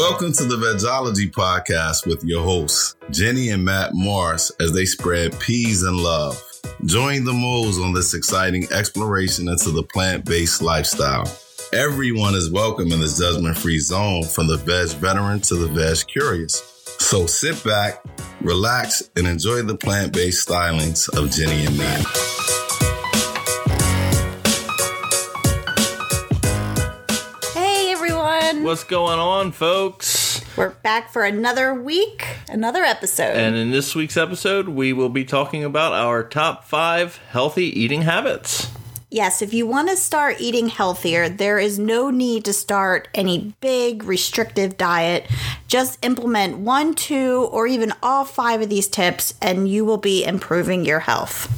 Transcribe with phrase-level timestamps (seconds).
[0.00, 5.38] Welcome to the Vegology Podcast with your hosts, Jenny and Matt Morris, as they spread
[5.40, 6.42] peas and love.
[6.86, 11.30] Join the moles on this exciting exploration into the plant based lifestyle.
[11.74, 15.98] Everyone is welcome in this judgment free zone from the veg veteran to the veg
[16.06, 16.62] curious.
[16.98, 18.02] So sit back,
[18.40, 22.06] relax, and enjoy the plant based stylings of Jenny and Matt.
[28.70, 30.42] What's going on, folks?
[30.56, 33.34] We're back for another week, another episode.
[33.36, 38.02] And in this week's episode, we will be talking about our top five healthy eating
[38.02, 38.70] habits.
[39.10, 43.56] yes, if you want to start eating healthier, there is no need to start any
[43.60, 45.26] big restrictive diet.
[45.66, 50.22] Just implement one, two, or even all five of these tips, and you will be
[50.24, 51.52] improving your health.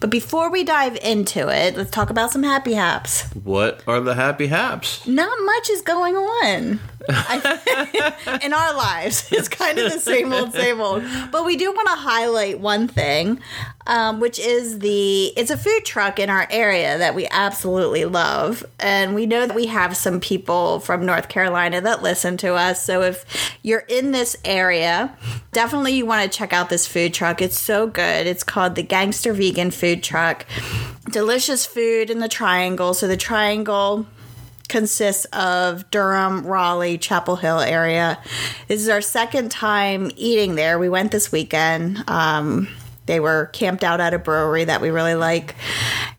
[0.00, 3.24] But before we dive into it, let's talk about some happy haps.
[3.42, 5.06] What are the happy haps?
[5.06, 6.80] not much is going on
[8.42, 9.28] In our lives.
[9.30, 11.04] It's kind of the same old, same old.
[11.30, 13.40] But we do want to highlight one thing,
[13.86, 18.64] um, which is the it's a food truck in our area that we absolutely love,
[18.80, 22.82] and we know that we have some people from North Carolina that listen to us.
[22.82, 25.16] So if you're in this area,
[25.52, 27.40] definitely you want to check out this food truck.
[27.40, 28.26] It's so good.
[28.26, 30.46] It's called the Gangster Vegan Food Truck.
[31.10, 32.92] Delicious food in the Triangle.
[32.92, 34.06] So the Triangle
[34.68, 38.18] consists of Durham, Raleigh, Chapel Hill area.
[38.68, 40.78] This is our second time eating there.
[40.78, 42.04] We went this weekend.
[42.08, 42.68] Um,
[43.06, 45.54] they were camped out at a brewery that we really like.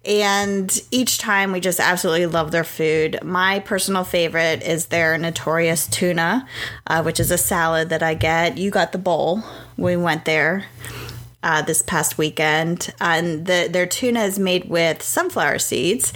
[0.03, 3.19] And each time we just absolutely love their food.
[3.23, 6.47] My personal favorite is their notorious tuna,
[6.87, 8.57] uh, which is a salad that I get.
[8.57, 9.43] You got the bowl.
[9.77, 10.65] We went there
[11.41, 12.93] uh, this past weekend.
[12.99, 16.13] And the, their tuna is made with sunflower seeds.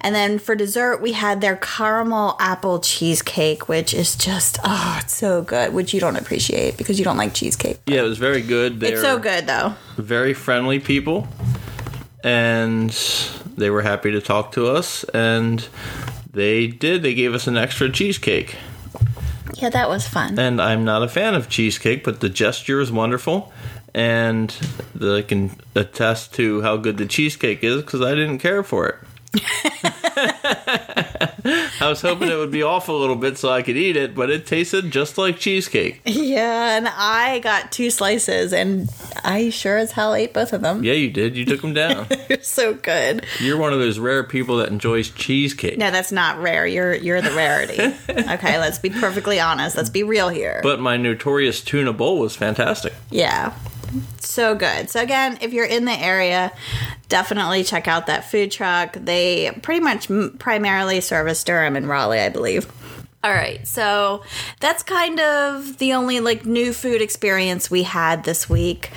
[0.00, 5.14] And then for dessert, we had their caramel apple cheesecake, which is just, oh, it's
[5.14, 7.78] so good, which you don't appreciate because you don't like cheesecake.
[7.86, 8.80] Yeah, it was very good.
[8.80, 9.74] They're It's so good, though.
[9.96, 11.28] very friendly people,
[12.24, 12.90] and
[13.56, 15.04] they were happy to talk to us.
[15.04, 15.66] And
[16.32, 17.02] they did.
[17.02, 18.56] They gave us an extra cheesecake.
[19.54, 20.38] Yeah, that was fun.
[20.38, 23.52] And I'm not a fan of cheesecake, but the gesture is wonderful.
[23.94, 24.50] And
[24.94, 28.88] the, I can attest to how good the cheesecake is because I didn't care for
[28.88, 28.96] it.
[31.44, 34.14] I was hoping it would be off a little bit so I could eat it,
[34.14, 36.00] but it tasted just like cheesecake.
[36.32, 38.88] Yeah, and I got two slices, and
[39.22, 40.82] I sure as hell ate both of them.
[40.82, 41.36] Yeah, you did.
[41.36, 42.06] You took them down.
[42.28, 43.26] They're so good.
[43.38, 45.76] You're one of those rare people that enjoys cheesecake.
[45.76, 46.66] No, that's not rare.
[46.66, 47.82] You're you're the rarity.
[48.08, 49.76] okay, let's be perfectly honest.
[49.76, 50.60] Let's be real here.
[50.62, 52.94] But my notorious tuna bowl was fantastic.
[53.10, 53.52] Yeah.
[54.18, 54.90] So good.
[54.90, 56.52] So again, if you're in the area,
[57.08, 58.94] definitely check out that food truck.
[58.94, 62.70] They pretty much primarily service Durham and Raleigh, I believe.
[63.24, 63.64] All right.
[63.68, 64.24] So
[64.58, 68.90] that's kind of the only like new food experience we had this week.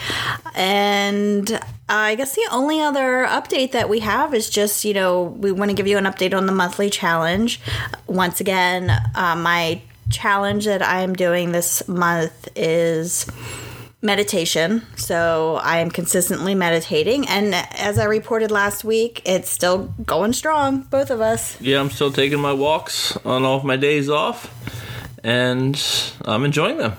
[0.56, 5.51] And I guess the only other update that we have is just, you know, we
[5.51, 7.62] want to give you an update on the monthly challenge.
[8.07, 13.27] Once again, uh, my challenge that I'm doing this month is
[14.05, 14.83] meditation.
[14.95, 17.27] So I am consistently meditating.
[17.27, 21.59] And as I reported last week, it's still going strong, both of us.
[21.59, 24.49] Yeah, I'm still taking my walks on all of my days off,
[25.23, 25.81] and
[26.23, 26.94] I'm enjoying them.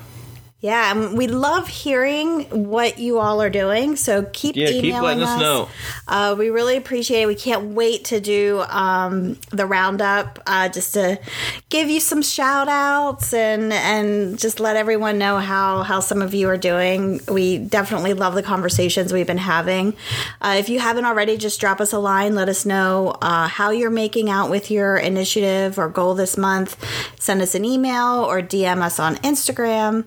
[0.66, 3.94] Yeah, and we love hearing what you all are doing.
[3.94, 5.40] So keep Yeah, keep emailing letting us us.
[5.40, 5.68] know.
[6.08, 7.26] Uh, we really appreciate it.
[7.26, 11.20] We can't wait to do um, the roundup uh, just to
[11.68, 16.34] give you some shout outs and, and just let everyone know how, how some of
[16.34, 17.20] you are doing.
[17.28, 19.94] We definitely love the conversations we've been having.
[20.40, 22.34] Uh, if you haven't already, just drop us a line.
[22.34, 26.76] Let us know uh, how you're making out with your initiative or goal this month.
[27.20, 30.04] Send us an email or DM us on Instagram.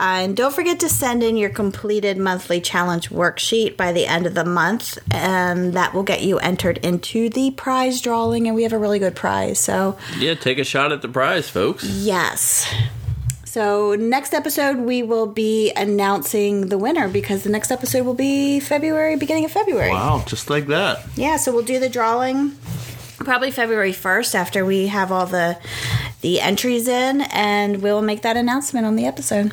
[0.00, 4.24] Uh, and don't forget to send in your completed monthly challenge worksheet by the end
[4.26, 8.46] of the month, and that will get you entered into the prize drawing.
[8.46, 9.58] And we have a really good prize.
[9.58, 11.84] So, Yeah, take a shot at the prize, folks.
[11.84, 12.66] yes.
[13.44, 18.58] So, next episode, we will be announcing the winner because the next episode will be
[18.60, 19.90] February, beginning of February.
[19.90, 21.04] Wow, just like that.
[21.16, 22.52] Yeah, so we'll do the drawing
[23.18, 25.58] probably February 1st after we have all the
[26.22, 29.52] the entries in and we'll make that announcement on the episode.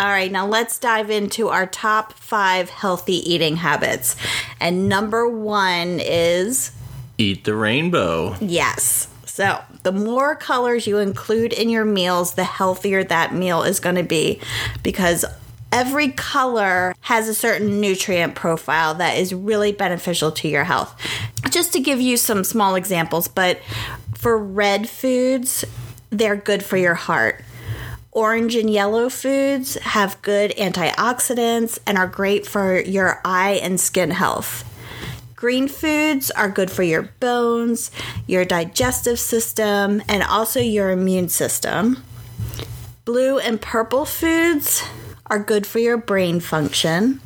[0.00, 4.16] All right, now let's dive into our top 5 healthy eating habits.
[4.58, 6.72] And number 1 is
[7.18, 8.34] Eat the rainbow.
[8.40, 9.08] Yes.
[9.26, 13.96] So, the more colors you include in your meals, the healthier that meal is going
[13.96, 14.40] to be
[14.82, 15.26] because
[15.70, 20.98] every color has a certain nutrient profile that is really beneficial to your health.
[21.50, 23.58] Just to give you some small examples, but
[24.14, 25.62] for red foods,
[26.08, 27.44] they're good for your heart.
[28.12, 34.10] Orange and yellow foods have good antioxidants and are great for your eye and skin
[34.10, 34.64] health.
[35.36, 37.90] Green foods are good for your bones,
[38.26, 42.02] your digestive system, and also your immune system.
[43.04, 44.82] Blue and purple foods
[45.30, 47.20] are good for your brain function.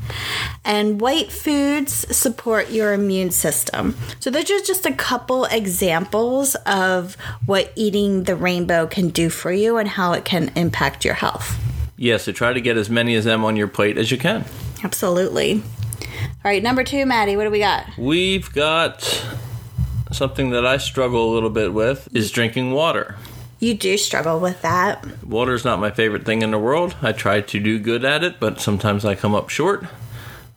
[0.65, 3.97] And white foods support your immune system.
[4.21, 7.17] So, those are just a couple examples of
[7.47, 11.59] what eating the rainbow can do for you and how it can impact your health.
[11.97, 14.45] Yeah, so try to get as many of them on your plate as you can.
[14.83, 15.63] Absolutely.
[16.45, 17.87] All right, number two, Maddie, what do we got?
[17.97, 19.27] We've got
[20.13, 23.17] something that I struggle a little bit with is drinking water.
[23.65, 25.25] You do struggle with that.
[25.25, 26.97] Water is not my favorite thing in the world.
[27.01, 29.87] I try to do good at it, but sometimes I come up short.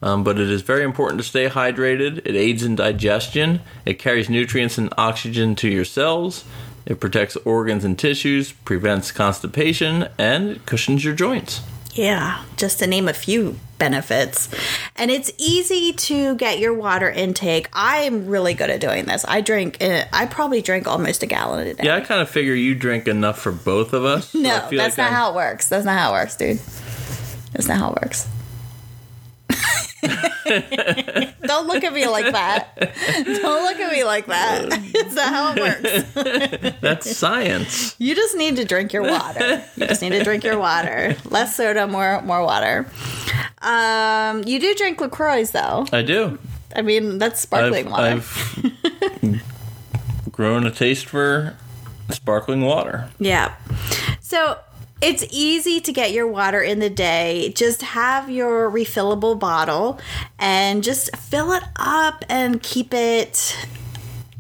[0.02, 2.18] Um, but it is very important to stay hydrated.
[2.26, 3.62] It aids in digestion.
[3.86, 6.44] It carries nutrients and oxygen to your cells.
[6.86, 11.62] It protects organs and tissues, prevents constipation, and cushions your joints.
[11.98, 14.50] Yeah, just to name a few benefits.
[14.96, 17.70] And it's easy to get your water intake.
[17.74, 19.26] I'm really good at doing this.
[19.28, 21.84] I drink, uh, I probably drink almost a gallon a day.
[21.86, 24.30] Yeah, I kind of figure you drink enough for both of us.
[24.30, 25.70] so No, feel that's like not I'm- how it works.
[25.70, 26.60] That's not how it works, dude.
[27.54, 28.28] That's not how it works.
[31.44, 32.78] Don't look at me like that.
[33.26, 34.74] Don't look at me like that.
[34.96, 35.28] Is that.
[35.28, 36.78] How it works.
[36.82, 37.96] That's science.
[38.00, 39.64] You just need to drink your water.
[39.76, 41.16] You just need to drink your water.
[41.26, 42.90] Less soda, more more water.
[43.62, 45.86] Um, you do drink LaCroix though.
[45.92, 46.38] I do.
[46.76, 48.32] I mean, that's sparkling I've,
[48.64, 48.82] water.
[49.24, 51.56] I've grown a taste for
[52.10, 53.10] sparkling water.
[53.20, 53.56] Yeah.
[54.22, 54.58] So
[55.02, 57.54] it's easy to get your water in the day.
[57.56, 60.00] Just have your refillable bottle
[60.40, 63.68] and just fill it up and keep it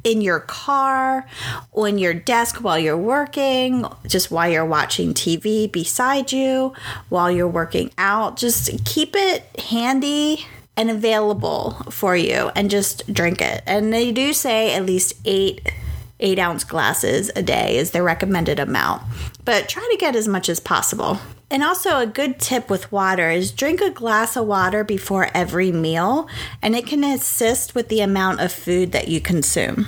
[0.03, 1.27] in your car,
[1.73, 6.73] on your desk while you're working, just while you're watching TV beside you,
[7.09, 8.37] while you're working out.
[8.37, 10.45] Just keep it handy
[10.77, 13.61] and available for you and just drink it.
[13.65, 15.73] And they do say at least eight
[16.19, 19.03] eight ounce glasses a day is the recommended amount,
[19.45, 21.19] but try to get as much as possible.
[21.49, 25.71] And also, a good tip with water is drink a glass of water before every
[25.71, 26.27] meal,
[26.61, 29.87] and it can assist with the amount of food that you consume.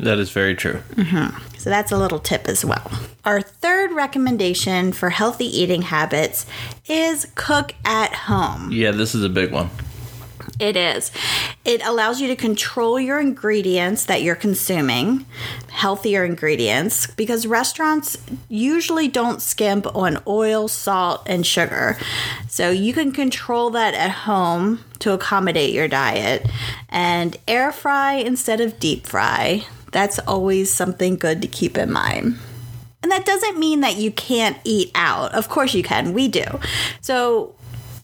[0.00, 0.82] That is very true.
[0.94, 1.58] Mm-hmm.
[1.58, 2.90] So, that's a little tip as well.
[3.24, 6.44] Our third recommendation for healthy eating habits
[6.88, 8.72] is cook at home.
[8.72, 9.70] Yeah, this is a big one.
[10.60, 11.10] It is.
[11.64, 15.24] It allows you to control your ingredients that you're consuming,
[15.70, 18.18] healthier ingredients, because restaurants
[18.48, 21.96] usually don't skimp on oil, salt, and sugar.
[22.48, 26.46] So you can control that at home to accommodate your diet
[26.90, 29.64] and air fry instead of deep fry.
[29.92, 32.38] That's always something good to keep in mind.
[33.02, 35.32] And that doesn't mean that you can't eat out.
[35.32, 36.12] Of course you can.
[36.12, 36.44] We do.
[37.00, 37.54] So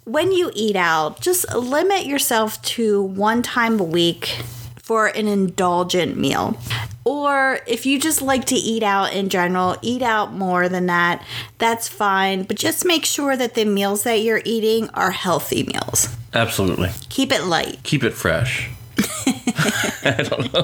[0.06, 4.40] when you eat out, just limit yourself to one time a week
[4.76, 6.56] for an indulgent meal.
[7.04, 11.24] Or if you just like to eat out in general, eat out more than that.
[11.58, 16.08] That's fine, but just make sure that the meals that you're eating are healthy meals.
[16.32, 16.90] Absolutely.
[17.08, 17.80] Keep it light.
[17.82, 18.70] Keep it fresh.
[19.26, 20.62] I don't know.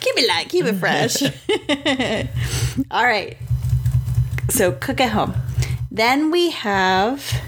[0.00, 1.22] Keep it light, keep it fresh.
[2.90, 3.36] All right.
[4.48, 5.34] So cook at home.
[5.94, 7.40] Then we have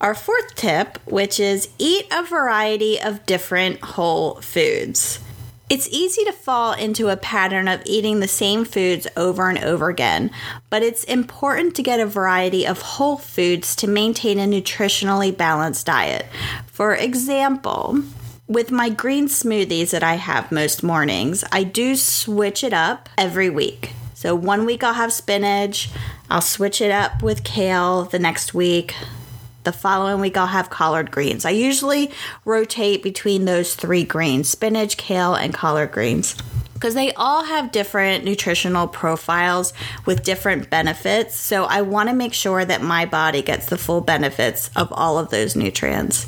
[0.00, 5.18] our fourth tip, which is eat a variety of different whole foods.
[5.68, 9.88] It's easy to fall into a pattern of eating the same foods over and over
[9.88, 10.30] again,
[10.70, 15.86] but it's important to get a variety of whole foods to maintain a nutritionally balanced
[15.86, 16.26] diet.
[16.66, 18.04] For example,
[18.46, 23.50] with my green smoothies that I have most mornings, I do switch it up every
[23.50, 23.94] week.
[24.14, 25.88] So one week I'll have spinach,
[26.30, 28.94] I'll switch it up with kale the next week.
[29.64, 31.44] The following week I'll have collard greens.
[31.44, 32.10] I usually
[32.44, 36.36] rotate between those three greens spinach, kale, and collard greens
[36.80, 39.74] because they all have different nutritional profiles
[40.06, 41.36] with different benefits.
[41.36, 45.18] So I want to make sure that my body gets the full benefits of all
[45.18, 46.26] of those nutrients.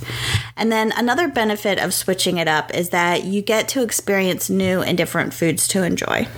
[0.54, 4.82] And then another benefit of switching it up is that you get to experience new
[4.82, 6.28] and different foods to enjoy.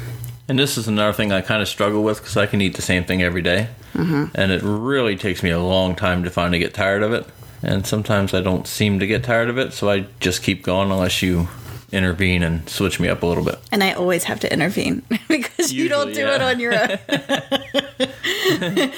[0.49, 2.83] And this is another thing I kind of struggle with because I can eat the
[2.83, 3.69] same thing every day.
[3.95, 4.25] Mm-hmm.
[4.35, 7.27] And it really takes me a long time to finally get tired of it.
[7.63, 10.91] And sometimes I don't seem to get tired of it, so I just keep going
[10.91, 11.49] unless you
[11.93, 13.59] intervene and switch me up a little bit.
[13.73, 16.99] And I always have to intervene because you don't do Usually, it on your own.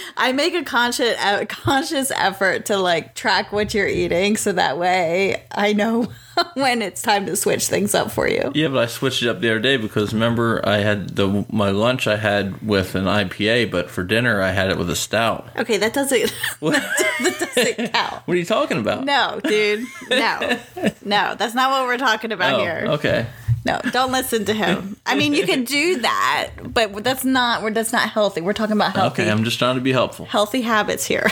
[0.17, 4.79] I make a conscious a conscious effort to like track what you're eating so that
[4.79, 6.09] way I know
[6.55, 8.51] when it's time to switch things up for you.
[8.55, 11.71] Yeah, but I switched it up the other day because remember I had the my
[11.71, 15.49] lunch I had with an IPA, but for dinner I had it with a stout.
[15.57, 18.23] Okay, that doesn't that doesn't count.
[18.27, 19.05] What are you talking about?
[19.05, 19.87] No, dude.
[20.11, 20.59] No.
[21.05, 22.85] No, that's not what we're talking about Oh, here.
[22.89, 23.27] okay.
[23.65, 24.97] No, don't listen to him.
[25.07, 28.41] I mean, you can do that, but that's not we're that's not healthy.
[28.41, 30.27] We're talking about healthy Okay, I'm just trying to be helpful.
[30.27, 31.27] healthy habits here.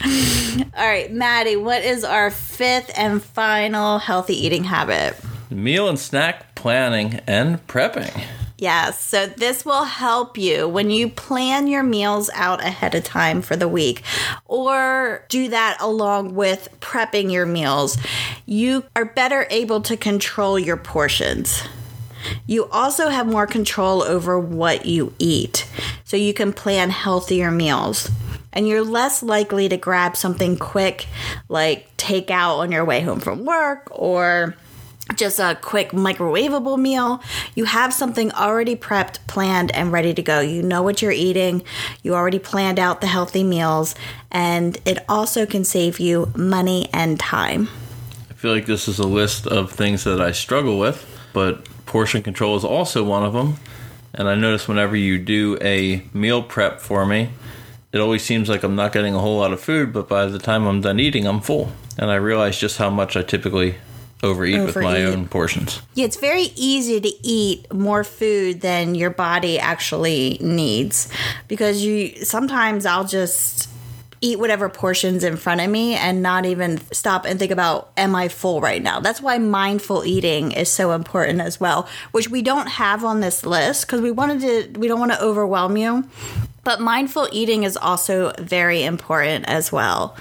[0.76, 5.16] All right, Maddie, what is our fifth and final healthy eating habit?
[5.50, 8.24] Meal and snack planning and prepping.
[8.58, 13.42] Yes, so this will help you when you plan your meals out ahead of time
[13.42, 14.02] for the week
[14.46, 17.98] or do that along with prepping your meals.
[18.46, 21.62] You are better able to control your portions.
[22.46, 25.68] You also have more control over what you eat,
[26.04, 28.10] so you can plan healthier meals.
[28.56, 31.06] And you're less likely to grab something quick
[31.48, 34.56] like takeout on your way home from work or
[35.14, 37.22] just a quick microwavable meal.
[37.54, 40.40] You have something already prepped, planned, and ready to go.
[40.40, 41.62] You know what you're eating,
[42.02, 43.94] you already planned out the healthy meals,
[44.32, 47.68] and it also can save you money and time.
[48.30, 52.22] I feel like this is a list of things that I struggle with, but portion
[52.22, 53.56] control is also one of them.
[54.12, 57.30] And I notice whenever you do a meal prep for me,
[57.96, 60.38] it always seems like I'm not getting a whole lot of food, but by the
[60.38, 61.72] time I'm done eating, I'm full.
[61.96, 63.76] And I realize just how much I typically
[64.22, 65.80] overeat, with my own portions.
[65.94, 71.08] Yeah, it's very easy to eat more food than your body actually needs
[71.48, 73.70] because you sometimes I'll just
[74.20, 78.14] eat whatever portions in front of me and not even stop and think about am
[78.14, 79.00] I full right now.
[79.00, 83.44] That's why mindful eating is so important as well, which we don't have on this
[83.44, 86.08] list because we wanted to we don't want to overwhelm you.
[86.66, 90.16] But mindful eating is also very important as well.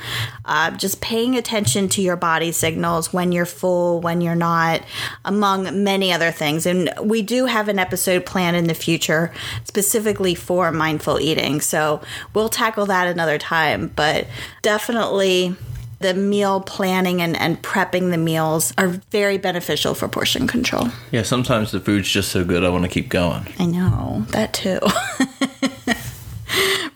[0.45, 4.83] Uh, just paying attention to your body signals when you're full, when you're not,
[5.25, 6.67] among many other things.
[6.67, 9.33] And we do have an episode planned in the future
[9.63, 11.61] specifically for mindful eating.
[11.61, 11.99] So
[12.35, 13.87] we'll tackle that another time.
[13.95, 14.27] But
[14.61, 15.55] definitely
[15.99, 20.89] the meal planning and, and prepping the meals are very beneficial for portion control.
[21.09, 23.47] Yeah, sometimes the food's just so good I want to keep going.
[23.57, 24.79] I know, that too.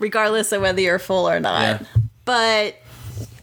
[0.00, 1.62] Regardless of whether you're full or not.
[1.62, 1.86] Yeah.
[2.24, 2.74] But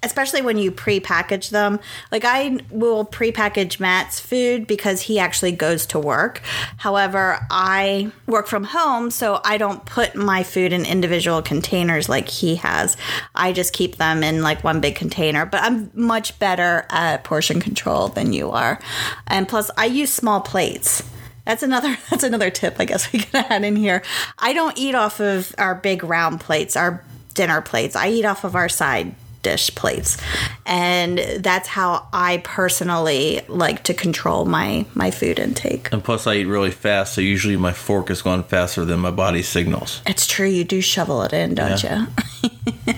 [0.04, 1.80] especially when you pre-package them.
[2.12, 6.42] Like I will pre-package Matt's food because he actually goes to work.
[6.78, 12.30] However, I work from home, so I don't put my food in individual containers like
[12.30, 12.98] he has.
[13.36, 17.60] I just keep them in like one big container, but I'm much better at portion
[17.60, 18.80] control than you are.
[19.26, 21.04] And plus I use small plates.
[21.48, 24.04] That's another that's another tip I guess we can add in here.
[24.38, 27.96] I don't eat off of our big round plates, our dinner plates.
[27.96, 30.18] I eat off of our side dish plates.
[30.66, 35.92] And that's how I personally like to control my my food intake.
[35.94, 39.12] And plus, I eat really fast, so usually my fork is going faster than my
[39.12, 40.02] body signals.
[40.06, 42.08] It's true you do shovel it in, don't you?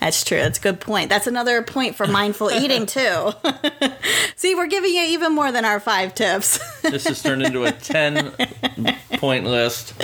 [0.00, 0.38] That's true.
[0.38, 1.08] That's a good point.
[1.08, 3.32] That's another point for mindful eating too.
[4.36, 6.58] See, we're giving you even more than our five tips.
[6.84, 8.32] This has turned into a 10
[9.18, 9.94] point list.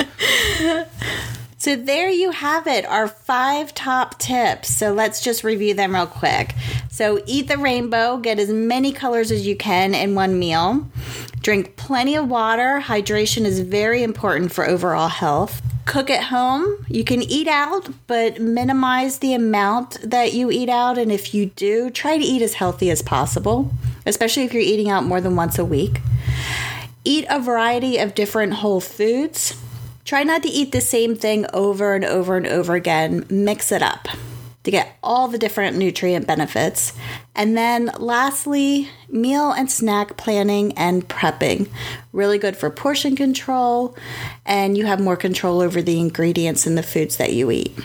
[1.61, 4.75] So there you have it, our five top tips.
[4.75, 6.55] So let's just review them real quick.
[6.91, 10.89] So eat the rainbow, get as many colors as you can in one meal.
[11.43, 12.81] Drink plenty of water.
[12.83, 15.61] Hydration is very important for overall health.
[15.85, 16.87] Cook at home.
[16.89, 20.97] You can eat out, but minimize the amount that you eat out.
[20.97, 23.71] And if you do, try to eat as healthy as possible,
[24.07, 26.01] especially if you're eating out more than once a week.
[27.05, 29.61] Eat a variety of different whole foods.
[30.05, 33.27] Try not to eat the same thing over and over and over again.
[33.31, 34.09] Mix it up
[34.63, 36.93] to get all the different nutrient benefits.
[37.35, 41.69] And then lastly, meal and snack planning and prepping.
[42.13, 43.97] Really good for portion control,
[44.45, 47.79] and you have more control over the ingredients in the foods that you eat.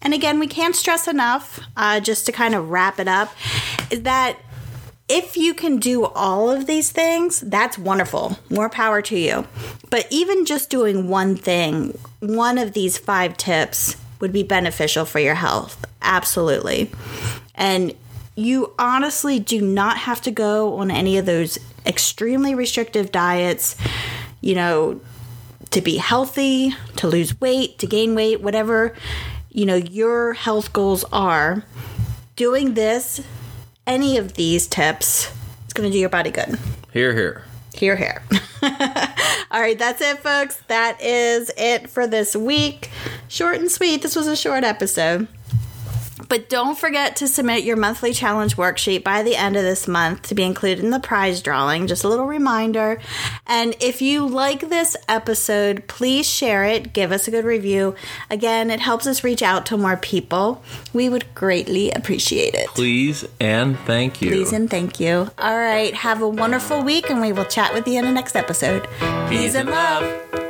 [0.00, 3.34] And again, we can't stress enough, uh, just to kind of wrap it up,
[3.90, 4.38] is that
[5.08, 8.38] if you can do all of these things, that's wonderful.
[8.48, 9.46] More power to you.
[9.90, 15.18] But even just doing one thing, one of these five tips would be beneficial for
[15.18, 15.84] your health.
[16.00, 16.90] Absolutely.
[17.54, 17.94] And
[18.34, 23.76] you honestly do not have to go on any of those extremely restrictive diets,
[24.40, 25.00] you know,
[25.70, 28.94] to be healthy, to lose weight, to gain weight, whatever,
[29.50, 31.64] you know, your health goals are.
[32.36, 33.20] Doing this
[33.86, 35.32] any of these tips,
[35.64, 36.58] it's going to do your body good.
[36.92, 37.44] Hear, hear.
[37.74, 38.22] Hear, hear.
[39.50, 40.56] All right, that's it, folks.
[40.68, 42.90] That is it for this week.
[43.28, 44.02] Short and sweet.
[44.02, 45.26] This was a short episode.
[46.34, 50.22] But don't forget to submit your monthly challenge worksheet by the end of this month
[50.22, 51.86] to be included in the prize drawing.
[51.86, 53.00] Just a little reminder.
[53.46, 56.92] And if you like this episode, please share it.
[56.92, 57.94] Give us a good review.
[58.30, 60.60] Again, it helps us reach out to more people.
[60.92, 62.66] We would greatly appreciate it.
[62.70, 64.30] Please and thank you.
[64.30, 65.30] Please and thank you.
[65.38, 65.94] All right.
[65.94, 68.88] Have a wonderful week, and we will chat with you in the next episode.
[69.28, 70.43] Peace and love.